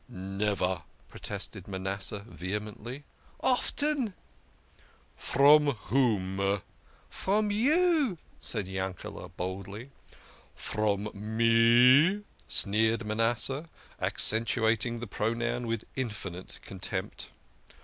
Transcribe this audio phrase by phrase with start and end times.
[0.39, 0.81] "Never!"
[1.11, 3.03] protested Manasseh vehemently."
[3.59, 4.15] Often!""
[5.15, 6.63] From whom?""
[7.23, 9.91] From you!" said Yankel boldly."
[10.55, 13.69] From me!" sneered Manasseh,
[14.01, 17.29] accentuating the pro noun with infinite contempt.